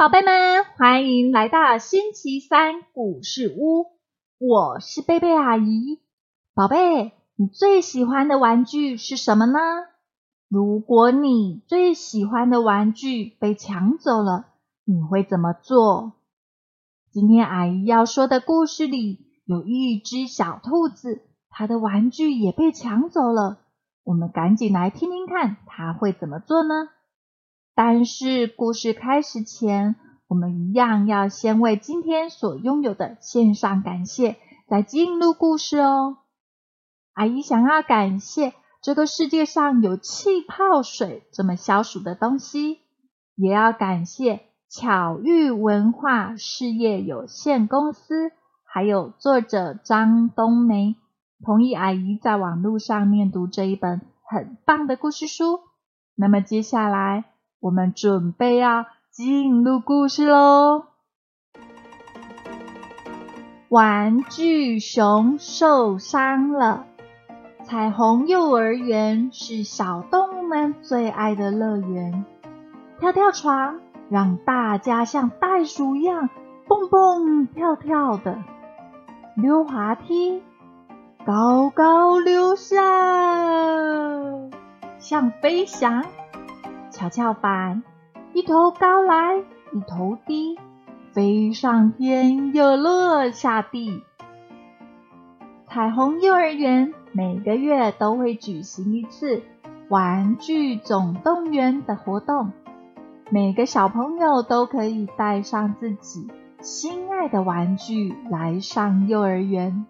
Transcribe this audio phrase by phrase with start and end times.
[0.00, 3.84] 宝贝们欢迎来到星期三故事屋，
[4.38, 6.00] 我是贝贝阿姨。
[6.54, 9.58] 宝贝，你最喜欢的玩具是什么呢？
[10.48, 14.46] 如果你最喜欢的玩具被抢走了，
[14.86, 16.14] 你会怎么做？
[17.12, 21.20] 今天阿姨要说的故事里有一只小兔子，
[21.50, 23.58] 它的玩具也被抢走了。
[24.02, 26.88] 我们赶紧来听听看，它会怎么做呢？
[27.82, 29.96] 但是故事开始前，
[30.28, 34.36] 我们一样要先为今天所拥有的献上感谢，
[34.68, 36.18] 再进入故事哦。
[37.14, 38.52] 阿姨想要感谢。
[38.82, 42.80] 这个世界上有气泡水这么消暑的东西，
[43.34, 48.30] 也要感谢巧遇文化事业有限公司，
[48.62, 50.96] 还有作者张冬梅
[51.42, 55.60] 同意阿姨在网络上念读这一本很棒的故事书。
[56.14, 57.24] 那么接下来
[57.60, 60.84] 我们准备要进入故事喽。
[63.68, 66.86] 玩具熊受伤了。
[67.62, 72.24] 彩虹幼儿园是小动物们最爱的乐园。
[72.98, 76.30] 跳跳床让大家像袋鼠一样
[76.66, 78.42] 蹦蹦跳跳的。
[79.36, 80.42] 溜滑梯
[81.24, 82.82] 高高溜下，
[84.98, 86.04] 像飞翔。
[87.00, 87.82] 跷跷板
[88.34, 90.58] 一头高来一头低，
[91.14, 94.02] 飞上天又落下地。
[95.66, 96.92] 彩虹幼儿园。
[97.12, 99.42] 每个月都会举行一次
[99.88, 102.52] 玩具总动员的活动，
[103.30, 106.28] 每个小朋友都可以带上自己
[106.60, 109.86] 心爱的玩具来上幼儿园。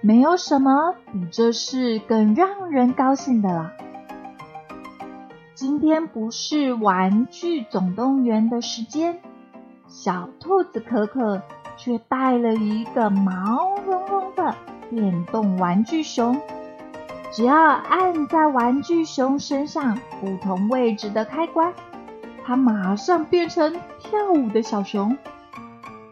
[0.00, 3.72] 没有什么比这事更让人高兴的了。
[5.54, 9.20] 今天不是玩具总动员的时间，
[9.86, 11.40] 小兔子可可
[11.76, 14.52] 却带了一个毛茸茸的。
[14.90, 16.40] 电动玩具熊，
[17.30, 21.72] 只要按在玩具熊身上不同位置的开关，
[22.44, 25.16] 它马上变成跳舞的小熊，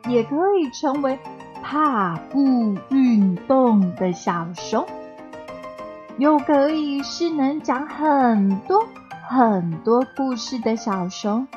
[0.09, 1.19] 也可以成为
[1.65, 4.87] 踏步运动的小熊，
[6.17, 8.87] 又可以是能讲很多
[9.35, 11.49] 很多故事的小熊。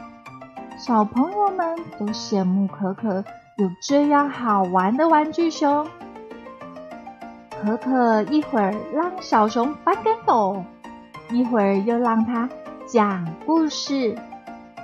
[0.78, 3.16] 小朋友们都羡慕可可
[3.58, 5.86] 有这样好玩的玩具熊。
[7.50, 10.64] 可可一会儿让小熊翻跟斗，
[11.30, 12.48] 一会儿又让它
[12.86, 14.18] 讲故事。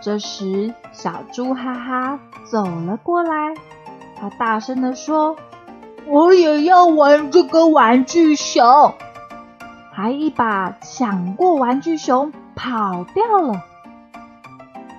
[0.01, 3.53] 这时，小猪哈哈走了过来，
[4.19, 5.37] 他大声的说
[6.07, 8.93] ：“我也要玩这个玩具熊！”
[9.93, 12.33] 还一把抢过玩具熊，
[12.63, 13.63] 跑掉了。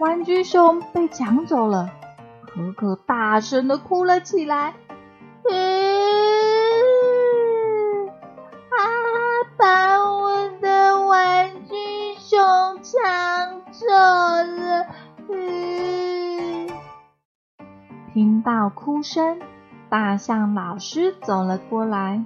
[0.01, 1.91] 玩具熊被抢走了，
[2.45, 4.75] 可可大声的哭了起来。
[5.49, 5.53] 嗯。
[8.09, 8.83] 啊，
[9.57, 11.77] 把我的玩具
[12.19, 12.43] 熊
[12.83, 14.87] 抢走了
[18.13, 19.39] 听到哭声，
[19.89, 22.25] 大象老师走了过来。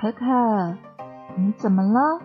[0.00, 0.24] 可可，
[1.36, 2.20] 你怎么了？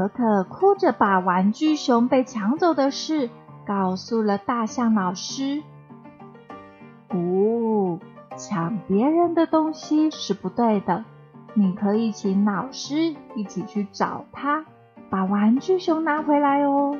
[0.00, 3.28] 可可哭着把玩具熊被抢走的事
[3.66, 5.62] 告诉了大象老师。
[7.08, 7.98] 哦，
[8.38, 11.04] 抢别人的东西是不对的，
[11.52, 14.64] 你可以请老师一起去找他，
[15.10, 16.96] 把玩具熊拿回来哦。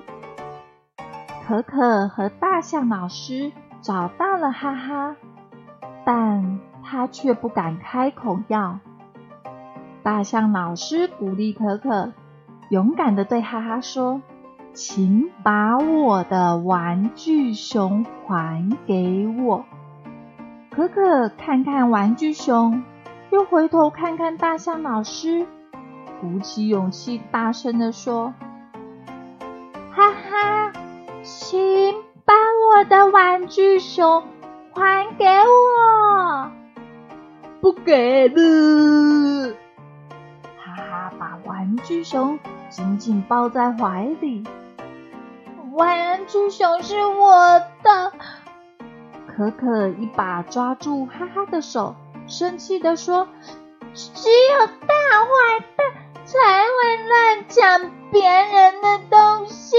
[1.47, 5.16] 可可和大象老师找到了哈哈，
[6.05, 8.78] 但他却不敢开口要。
[10.03, 12.13] 大象老师鼓励可可，
[12.71, 14.22] 勇敢的对哈哈说
[14.72, 19.65] ：“请把我的玩具熊还给我。”
[20.71, 22.84] 可可看看玩具熊，
[23.31, 25.45] 又回头看看大象老师，
[26.21, 28.33] 鼓起勇气大声的说。
[29.91, 30.73] 哈哈
[31.25, 31.93] 请
[32.25, 34.23] 把我的玩具熊
[34.73, 36.53] 还给我！
[37.61, 39.55] 不给了！
[40.57, 42.39] 哈哈，把玩具熊
[42.71, 44.45] 紧紧抱在怀里。
[45.72, 48.13] 玩具熊是我的！
[49.27, 51.95] 可可一把抓住哈哈的手，
[52.27, 53.28] 生气的说
[53.95, 54.28] ：“只
[54.59, 54.75] 有大
[55.25, 55.87] 坏蛋
[56.25, 59.77] 才会乱抢别人的东西。”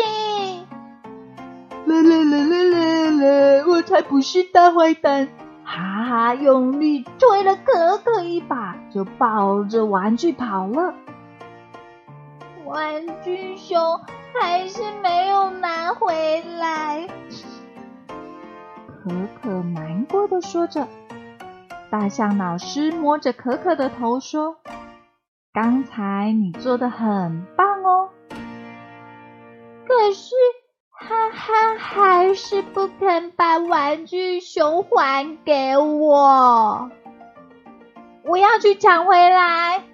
[1.85, 3.65] 啦啦啦啦啦啦！
[3.67, 5.27] 我才不是大坏蛋！
[5.63, 10.93] 哈哈，用力推了可可一把，就抱着玩具跑了。
[12.71, 13.99] 玩具熊
[14.33, 17.05] 还是没有拿回来。
[19.03, 19.09] 可
[19.41, 20.87] 可难过的说着。
[21.89, 24.55] 大象老师摸着可可的头说
[25.51, 28.07] ：“刚才你做的很棒哦。”
[29.85, 30.33] 可是
[30.91, 36.89] 哈哈还是不肯把玩具熊还给我。
[38.23, 39.90] 我要去抢回来。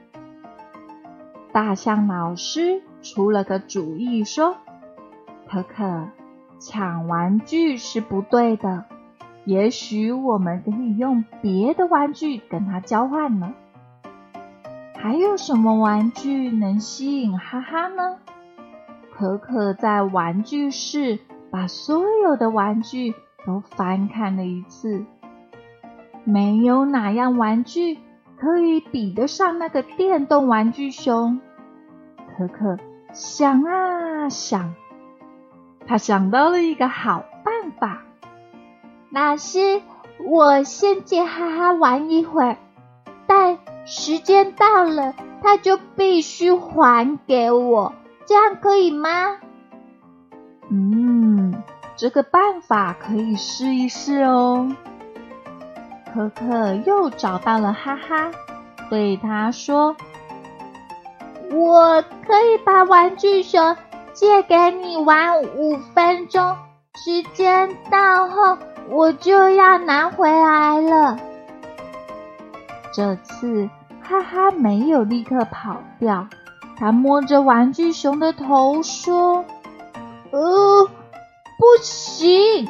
[1.58, 4.58] 大象老师出了个主意，说
[5.50, 6.08] ：“可可，
[6.60, 8.86] 抢玩具是不对的。
[9.44, 13.56] 也许我们可以用别的玩具跟他交换呢。
[15.00, 18.20] 还有什么玩具能吸引哈哈呢？”
[19.18, 21.18] 可可在玩具室
[21.50, 23.16] 把所有的玩具
[23.48, 25.04] 都翻看了一次，
[26.24, 27.98] 没有哪样玩具。
[28.40, 31.42] 可以比得上那个电动玩具熊。
[32.38, 32.78] 可可
[33.14, 34.76] 想啊想，
[35.88, 38.04] 他想到了一个好办法。
[39.10, 39.82] 老师，
[40.24, 42.58] 我先借哈哈玩一会儿，
[43.26, 47.94] 但时间到了，他就必须还给我，
[48.28, 49.38] 这样可以吗？
[50.70, 51.64] 嗯，
[51.96, 54.76] 这个办法可以试一试哦。
[56.14, 58.32] 可可又找到了哈哈，
[58.90, 59.96] 对他说
[61.68, 63.76] ：“我可以把玩具熊
[64.14, 66.56] 借给你玩五分钟，
[66.96, 68.58] 时间到后
[68.90, 71.18] 我就要拿回来了。”
[72.94, 73.70] 这次
[74.02, 76.26] 哈哈没有立刻跑掉，
[76.80, 79.44] 他摸着玩具熊的头说
[80.32, 82.66] ：“呃，不行，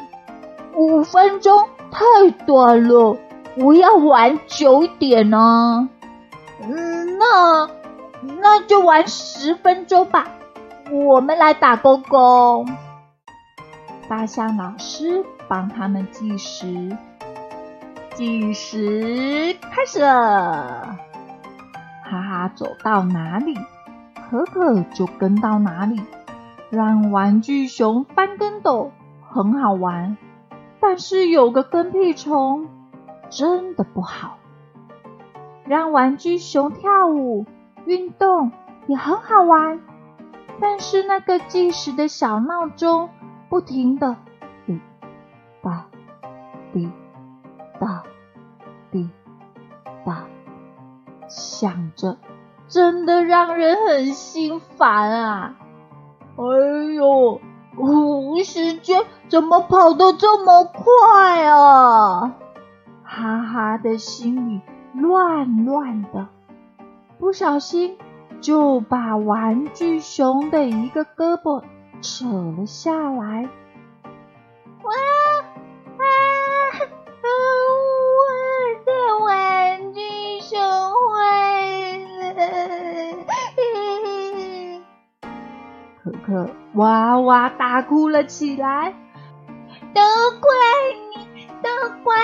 [0.74, 3.16] 五分钟太短了。”
[3.62, 5.88] 我要玩久一点呢，
[6.62, 7.68] 嗯，那
[8.22, 10.28] 那就玩十分钟吧。
[10.90, 12.64] 我们来打勾勾。
[14.08, 16.96] 大象老师帮他们计时，
[18.14, 20.96] 计时开始了。
[22.04, 23.54] 哈哈，走到哪里，
[24.30, 26.00] 可可就跟到哪里，
[26.70, 28.92] 让玩具熊翻跟斗
[29.28, 30.16] 很好玩，
[30.80, 32.68] 但是有个跟屁虫。
[33.30, 34.38] 真的不好，
[35.66, 37.44] 让玩具熊跳舞
[37.88, 38.52] 运动
[38.86, 39.80] 也很好玩，
[40.60, 43.08] 但是那个计时的小闹钟
[43.48, 44.14] 不停的
[44.66, 44.78] 滴
[45.62, 45.86] 答
[46.70, 46.92] 滴
[47.80, 48.02] 答
[48.90, 49.08] 滴
[50.04, 50.24] 答
[51.28, 52.18] 响着，
[52.68, 55.54] 真的让人很心烦啊！
[56.36, 57.40] 哎呦，
[58.44, 62.34] 时间怎么跑得这么快啊？
[63.02, 64.60] 哈哈的心里
[64.92, 66.28] 乱乱的，
[67.18, 67.98] 不小心
[68.40, 71.64] 就把玩具熊的一个胳膊
[72.00, 72.26] 扯
[72.56, 73.48] 了下来。
[74.84, 74.92] 哇
[75.98, 76.02] 啊！
[77.24, 77.28] 我
[78.86, 78.90] 的
[79.24, 80.00] 玩具
[80.40, 80.58] 熊
[81.10, 82.32] 坏了！
[86.02, 88.94] 可可哇哇大哭了起来。
[89.92, 90.00] 都
[90.40, 90.50] 怪
[91.16, 91.68] 你，都
[92.04, 92.14] 怪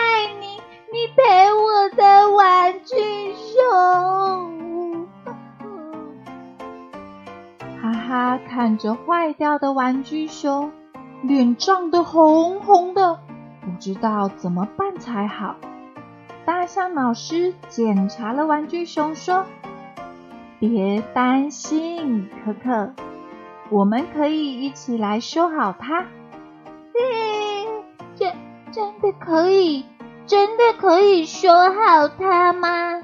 [7.84, 10.72] 哈哈，看着坏掉的玩具熊，
[11.22, 13.20] 脸涨得红红的，
[13.60, 15.56] 不知道怎么办才好。
[16.46, 19.44] 大象老师检查了玩具熊，说
[20.58, 22.94] ：“别担心，可可，
[23.68, 26.06] 我们可以一起来修好它。”
[28.16, 28.32] 真
[28.72, 29.84] 真的可以？
[30.26, 33.02] 真的可以修好它吗？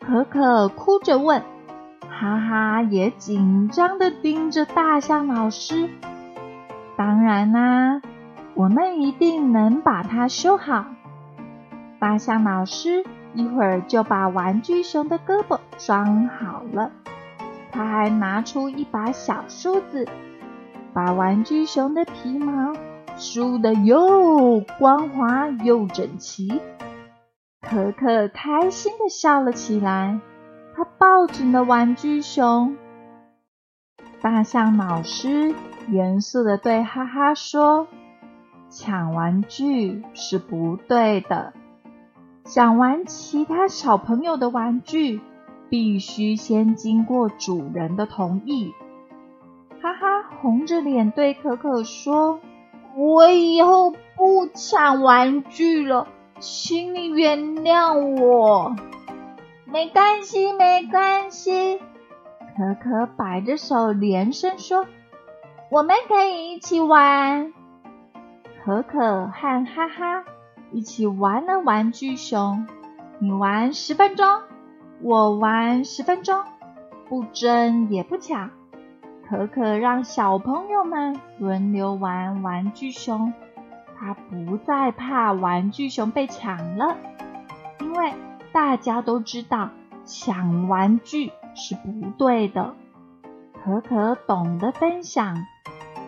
[0.00, 1.42] 可可哭着问，
[2.18, 5.90] 哈哈也紧张的盯着大象老师。
[6.96, 8.00] 当然啦，
[8.54, 10.86] 我们一定能把它修好。
[11.98, 13.04] 大象老师
[13.34, 16.92] 一会儿就把玩具熊的胳膊装好了，
[17.72, 20.06] 他还拿出一把小梳子，
[20.92, 22.72] 把玩具熊的皮毛。
[23.16, 26.60] 梳的又光滑又整齐，
[27.62, 30.18] 可可开心的笑了起来。
[30.76, 32.76] 他抱紧了玩具熊。
[34.20, 35.54] 大象老师
[35.88, 37.86] 严肃的对哈哈说
[38.70, 41.52] ：“抢玩具是不对的，
[42.44, 45.20] 想玩其他小朋友的玩具，
[45.68, 48.72] 必须先经过主人的同意。”
[49.80, 52.40] 哈哈红着脸对可可说。
[52.96, 56.06] 我以后不抢玩具了，
[56.38, 58.74] 请你原谅我。
[59.74, 61.80] 没关系，没关系。
[62.56, 64.86] 可可摆着手连声说
[65.68, 67.52] ：“我们可以一起玩。”
[68.64, 70.24] 可可和哈哈
[70.70, 72.68] 一起玩了玩具熊。
[73.18, 74.42] 你玩十分钟，
[75.02, 76.44] 我玩十分钟，
[77.08, 78.50] 不争也不抢。
[79.28, 83.32] 可可让小朋友们轮流玩玩具熊，
[83.98, 86.96] 他不再怕玩具熊被抢了，
[87.80, 88.12] 因为
[88.54, 89.70] 大家都知道
[90.06, 92.74] 抢玩具是不对的。
[93.64, 95.44] 可可懂得分享，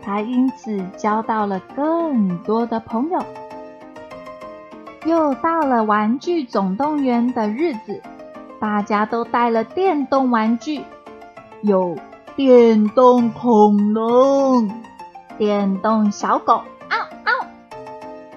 [0.00, 3.20] 他因此交到了更多的朋友。
[5.04, 8.00] 又到了玩具总动员的日子，
[8.60, 10.84] 大家都带了电动玩具，
[11.62, 11.96] 有。
[12.36, 14.70] 电动恐龙、
[15.38, 17.46] 电动小狗，嗷嗷，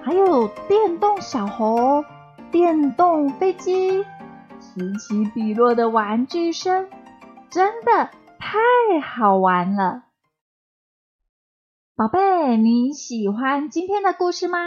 [0.00, 2.02] 还有电动小猴、
[2.50, 4.04] 电动飞机，
[4.58, 6.88] 此起彼落的玩具声，
[7.50, 10.04] 真的太好玩了。
[11.94, 14.58] 宝贝，你喜欢今天的故事吗？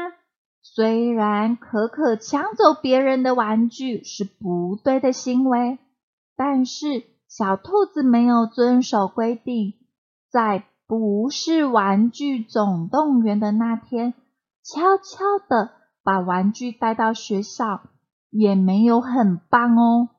[0.62, 5.78] 虽然可可抢走别人的玩具是不对的行为，
[6.36, 7.04] 但是。
[7.26, 9.74] 小兔子没有遵守规定，
[10.30, 14.14] 在不是玩具总动员的那天，
[14.62, 15.72] 悄悄的
[16.04, 17.82] 把玩具带到学校，
[18.30, 20.10] 也没有很棒哦。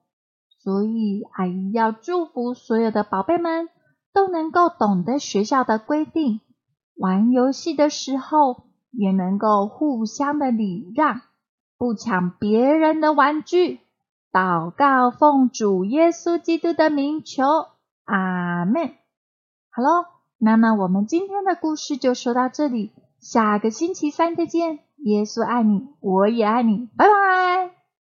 [0.58, 3.68] 所以阿姨要祝福所有的宝贝们
[4.12, 6.40] 都能够懂得学校的规定，
[6.96, 11.20] 玩游戏的时候也能够互相的礼让，
[11.76, 13.80] 不抢别人的玩具。
[14.32, 17.44] 祷告，奉主耶稣基督的名求，
[18.04, 18.94] 阿门。
[19.70, 20.06] 好喽，
[20.38, 24.78] 那么我们今天的故事就说到这里，下个星期三再见。
[25.04, 27.83] 耶稣爱你，我也爱你，拜拜。